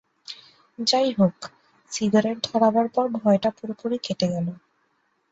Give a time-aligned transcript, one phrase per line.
[0.79, 1.37] যাই হোক,
[1.91, 4.47] সিগারেট ধরাবার পর ভয়টা পুরোপুরি কেটে গেল।